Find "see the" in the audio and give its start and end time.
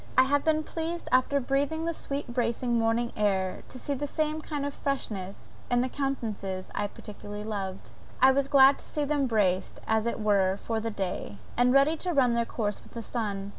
3.77-4.07